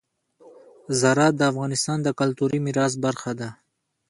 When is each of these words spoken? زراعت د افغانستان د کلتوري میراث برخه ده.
زراعت 0.99 1.33
د 1.37 1.41
افغانستان 1.51 1.97
د 2.03 2.07
کلتوري 2.19 2.59
میراث 2.65 2.93
برخه 3.05 3.31
ده. 3.39 3.49